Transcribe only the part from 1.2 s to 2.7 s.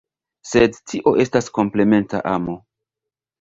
estas komplementa amo.